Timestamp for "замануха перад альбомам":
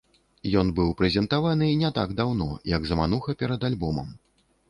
2.93-4.09